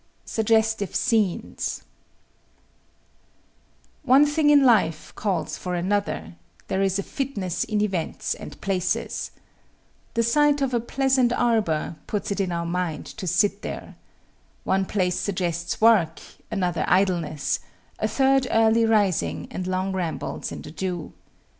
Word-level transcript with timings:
SUGGESTIVE 0.25 0.95
SCENES 0.95 1.83
One 4.01 4.25
thing 4.25 4.49
in 4.49 4.63
life 4.65 5.13
calls 5.13 5.59
for 5.59 5.75
another; 5.75 6.37
there 6.69 6.81
is 6.81 6.97
a 6.97 7.03
fitness 7.03 7.63
in 7.63 7.81
events 7.81 8.33
and 8.33 8.59
places. 8.61 9.29
The 10.15 10.23
sight 10.23 10.59
of 10.59 10.73
a 10.73 10.79
pleasant 10.79 11.31
arbor 11.31 11.97
puts 12.07 12.31
it 12.31 12.39
in 12.39 12.51
our 12.51 12.65
mind 12.65 13.05
to 13.17 13.27
sit 13.27 13.61
there. 13.61 13.95
One 14.63 14.87
place 14.87 15.19
suggests 15.19 15.79
work, 15.79 16.19
another 16.49 16.83
idleness, 16.87 17.59
a 17.99 18.07
third 18.07 18.47
early 18.49 18.85
rising 18.87 19.47
and 19.51 19.67
long 19.67 19.91
rambles 19.93 20.51
in 20.51 20.63
the 20.63 20.71
dew. 20.71 21.13